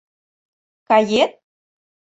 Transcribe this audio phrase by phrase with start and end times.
[0.87, 1.31] —Кает?